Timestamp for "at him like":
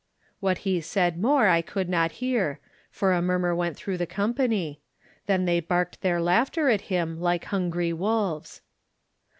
6.69-7.45